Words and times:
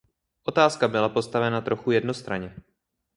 Otázka 0.43 0.87
byla 0.87 1.09
postavena 1.09 1.61
trochu 1.61 1.91
jednostranně. 1.91 2.55